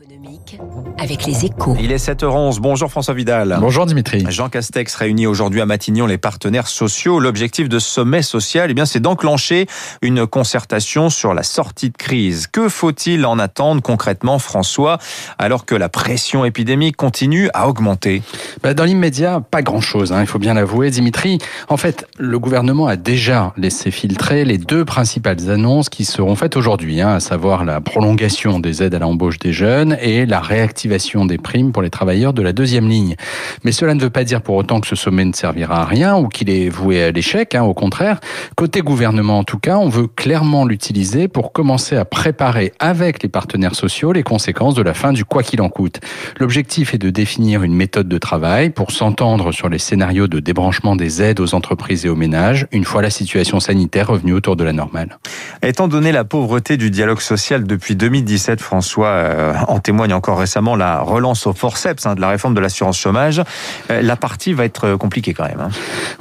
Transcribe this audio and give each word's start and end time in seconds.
économique 0.00 0.58
avec 0.98 1.26
les 1.26 1.44
échos. 1.44 1.76
Il 1.80 1.92
est 1.92 2.08
7h11. 2.08 2.58
Bonjour 2.60 2.90
François 2.90 3.14
Vidal. 3.14 3.56
Bonjour 3.60 3.86
Dimitri. 3.86 4.24
Jean 4.28 4.48
Castex 4.48 4.94
réunit 4.94 5.26
aujourd'hui 5.26 5.60
à 5.60 5.66
Matignon 5.66 6.06
les 6.06 6.18
partenaires 6.18 6.68
sociaux. 6.68 7.20
L'objectif 7.20 7.68
de 7.68 7.78
ce 7.78 7.88
sommet 7.88 8.22
social, 8.22 8.70
eh 8.70 8.74
bien, 8.74 8.86
c'est 8.86 9.00
d'enclencher 9.00 9.66
une 10.00 10.26
concertation 10.26 11.10
sur 11.10 11.34
la 11.34 11.42
sortie 11.42 11.90
de 11.90 11.96
crise. 11.96 12.46
Que 12.46 12.68
faut-il 12.68 13.26
en 13.26 13.38
attendre 13.38 13.82
concrètement, 13.82 14.38
François, 14.38 14.98
alors 15.38 15.66
que 15.66 15.74
la 15.74 15.88
pression 15.88 16.44
épidémique 16.44 16.96
continue 16.96 17.50
à 17.52 17.68
augmenter? 17.68 18.22
Bah, 18.62 18.74
Dans 18.74 18.84
l'immédiat, 18.84 19.40
pas 19.40 19.62
grand-chose, 19.62 20.12
hein, 20.12 20.20
il 20.20 20.26
faut 20.26 20.38
bien 20.38 20.54
l'avouer, 20.54 20.90
Dimitri. 20.90 21.38
En 21.68 21.76
fait, 21.76 22.06
le 22.18 22.38
gouvernement 22.38 22.86
a 22.86 22.96
déjà 22.96 23.52
laissé 23.56 23.90
filtrer 23.90 24.44
les 24.44 24.58
deux 24.58 24.84
principales 24.84 25.50
annonces 25.50 25.88
qui 25.88 26.04
seront 26.04 26.36
faites 26.36 26.56
aujourd'hui, 26.56 27.00
hein, 27.00 27.14
à 27.14 27.20
savoir 27.20 27.64
la 27.64 27.80
prolongation 27.80 28.60
des 28.60 28.82
aides 28.82 28.94
à 28.94 28.98
l'embauche 28.98 29.38
des 29.38 29.52
jeunes 29.52 29.89
et 30.00 30.26
la 30.26 30.40
réactivation 30.40 31.24
des 31.26 31.38
primes 31.38 31.72
pour 31.72 31.82
les 31.82 31.90
travailleurs 31.90 32.32
de 32.32 32.42
la 32.42 32.52
deuxième 32.52 32.88
ligne. 32.88 33.16
Mais 33.64 33.72
cela 33.72 33.94
ne 33.94 34.00
veut 34.00 34.10
pas 34.10 34.24
dire 34.24 34.42
pour 34.42 34.56
autant 34.56 34.80
que 34.80 34.86
ce 34.86 34.96
sommet 34.96 35.24
ne 35.24 35.32
servira 35.32 35.82
à 35.82 35.84
rien 35.84 36.16
ou 36.16 36.28
qu'il 36.28 36.50
est 36.50 36.68
voué 36.68 37.02
à 37.02 37.10
l'échec. 37.10 37.54
Hein, 37.54 37.62
au 37.62 37.74
contraire, 37.74 38.20
côté 38.56 38.80
gouvernement 38.80 39.38
en 39.38 39.44
tout 39.44 39.58
cas, 39.58 39.78
on 39.78 39.88
veut 39.88 40.06
clairement 40.06 40.64
l'utiliser 40.64 41.28
pour 41.28 41.52
commencer 41.52 41.96
à 41.96 42.04
préparer 42.04 42.72
avec 42.78 43.22
les 43.22 43.28
partenaires 43.28 43.74
sociaux 43.74 44.12
les 44.12 44.22
conséquences 44.22 44.74
de 44.74 44.82
la 44.82 44.94
fin 44.94 45.12
du 45.12 45.24
quoi 45.24 45.42
qu'il 45.42 45.60
en 45.60 45.68
coûte. 45.68 46.00
L'objectif 46.38 46.94
est 46.94 46.98
de 46.98 47.10
définir 47.10 47.62
une 47.62 47.74
méthode 47.74 48.08
de 48.08 48.18
travail 48.18 48.70
pour 48.70 48.90
s'entendre 48.90 49.52
sur 49.52 49.68
les 49.68 49.78
scénarios 49.78 50.26
de 50.26 50.40
débranchement 50.40 50.96
des 50.96 51.22
aides 51.22 51.40
aux 51.40 51.54
entreprises 51.54 52.06
et 52.06 52.08
aux 52.08 52.16
ménages 52.16 52.66
une 52.72 52.84
fois 52.84 53.02
la 53.02 53.10
situation 53.10 53.60
sanitaire 53.60 54.08
revenue 54.08 54.32
autour 54.32 54.56
de 54.56 54.64
la 54.64 54.72
normale. 54.72 55.18
Étant 55.62 55.88
donné 55.88 56.12
la 56.12 56.24
pauvreté 56.24 56.76
du 56.76 56.90
dialogue 56.90 57.20
social 57.20 57.64
depuis 57.64 57.96
2017, 57.96 58.60
François, 58.60 59.08
euh, 59.08 59.54
en 59.68 59.79
témoigne 59.80 60.12
encore 60.12 60.38
récemment 60.38 60.76
la 60.76 61.00
relance 61.00 61.46
au 61.46 61.52
forceps 61.52 62.06
hein, 62.06 62.14
de 62.14 62.20
la 62.20 62.28
réforme 62.28 62.54
de 62.54 62.60
l'assurance 62.60 62.98
chômage. 62.98 63.42
Euh, 63.90 64.02
la 64.02 64.16
partie 64.16 64.52
va 64.52 64.64
être 64.64 64.96
compliquée 64.96 65.34
quand 65.34 65.44
même. 65.44 65.60
Hein. 65.60 65.70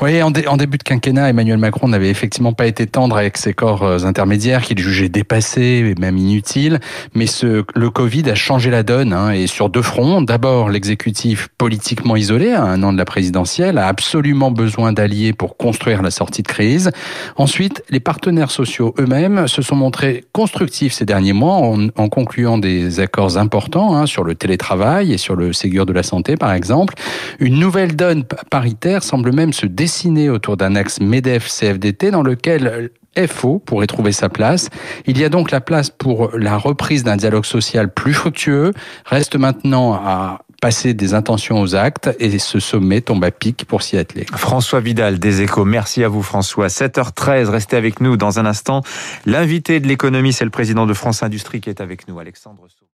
Oui, 0.02 0.22
en, 0.22 0.31
début 0.31 0.78
de 0.78 0.83
quinquennat, 0.83 1.30
Emmanuel 1.30 1.58
Macron 1.58 1.88
n'avait 1.88 2.09
effectivement 2.09 2.53
pas 2.53 2.67
été 2.67 2.88
tendre 2.88 3.17
avec 3.17 3.38
ses 3.38 3.53
corps 3.53 3.83
euh, 3.83 4.03
intermédiaires 4.06 4.61
qu'il 4.61 4.80
jugeait 4.80 5.09
dépassés 5.09 5.94
et 5.95 6.00
même 6.00 6.17
inutiles. 6.17 6.80
Mais 7.14 7.25
le 7.44 7.89
Covid 7.89 8.30
a 8.30 8.36
changé 8.36 8.70
la 8.70 8.83
donne 8.83 9.14
hein, 9.14 9.31
et 9.31 9.48
sur 9.48 9.70
deux 9.70 9.81
fronts. 9.81 10.22
D'abord, 10.22 10.70
l'exécutif 10.70 11.50
politiquement 11.58 12.16
isolé 12.16 12.53
à 12.53 12.64
un 12.64 12.81
an 12.83 12.94
de 12.94 12.98
la 12.98 13.05
présidentielle 13.05 13.78
a 13.78 13.88
absolument 13.88 14.52
besoin 14.52 14.94
d'alliés 14.94 15.33
pour 15.33 15.58
construire 15.58 16.02
la 16.02 16.11
sortie 16.11 16.44
de 16.44 16.48
crise. 16.48 16.92
Ensuite, 17.36 17.83
les 17.89 18.00
partenaires 18.00 18.52
sociaux 18.52 18.94
eux-mêmes 19.00 19.48
se 19.48 19.61
sont 19.61 19.76
montrés 19.76 20.23
constructifs 20.33 20.94
ces 20.94 21.05
derniers 21.05 21.33
mois 21.33 21.55
en, 21.55 21.88
en 21.95 22.09
concluant 22.09 22.58
des 22.58 23.00
accords 23.00 23.38
important 23.50 23.95
hein, 23.95 24.05
sur 24.05 24.23
le 24.23 24.36
télétravail 24.36 25.11
et 25.11 25.17
sur 25.17 25.36
le 25.36 25.53
Ségur 25.53 25.88
de 25.88 25.94
la 25.94 26.03
santé, 26.03 26.38
par 26.38 26.53
exemple. 26.53 26.94
Une 27.39 27.58
nouvelle 27.58 27.95
donne 27.95 28.25
paritaire 28.52 29.02
semble 29.02 29.33
même 29.33 29.53
se 29.53 29.66
dessiner 29.66 30.30
autour 30.30 30.55
d'un 30.55 30.75
axe 30.75 31.00
MEDEF-CFDT 31.00 32.11
dans 32.11 32.22
lequel 32.22 32.92
FO 33.25 33.58
pourrait 33.58 33.88
trouver 33.88 34.11
sa 34.11 34.30
place. 34.30 34.70
Il 35.08 35.17
y 35.17 35.23
a 35.23 35.30
donc 35.30 35.50
la 35.50 35.61
place 35.61 35.89
pour 35.89 36.30
la 36.38 36.58
reprise 36.58 37.03
d'un 37.03 37.17
dialogue 37.17 37.45
social 37.45 37.92
plus 37.92 38.14
fructueux. 38.14 38.72
Reste 39.05 39.36
maintenant 39.36 39.94
à 39.94 40.42
passer 40.61 40.94
des 40.94 41.14
intentions 41.14 41.59
aux 41.61 41.75
actes 41.75 42.09
et 42.20 42.38
ce 42.38 42.59
sommet 42.59 43.02
tombe 43.02 43.23
à 43.23 43.31
pic 43.31 43.66
pour 43.66 43.81
s'y 43.81 43.97
atteler. 43.97 44.25
François 44.33 44.80
Vidal 44.80 45.17
des 45.17 45.42
Échos, 45.42 45.66
merci 45.66 46.03
à 46.03 46.08
vous 46.08 46.22
François. 46.22 46.67
7h13, 46.67 47.50
restez 47.50 47.77
avec 47.77 48.00
nous 48.00 48.17
dans 48.17 48.39
un 48.39 48.45
instant. 48.45 48.83
L'invité 49.25 49.80
de 49.80 49.88
l'économie, 49.88 50.33
c'est 50.33 50.45
le 50.45 50.52
président 50.52 50.86
de 50.86 50.94
France 50.94 51.23
Industrie 51.23 51.61
qui 51.61 51.70
est 51.70 51.81
avec 51.81 52.08
nous, 52.08 52.20
Alexandre 52.20 52.67